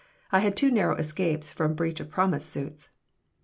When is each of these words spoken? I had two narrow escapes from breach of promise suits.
I 0.31 0.39
had 0.39 0.57
two 0.57 0.71
narrow 0.71 0.95
escapes 0.97 1.51
from 1.53 1.75
breach 1.75 1.99
of 1.99 2.09
promise 2.09 2.43
suits. 2.47 2.89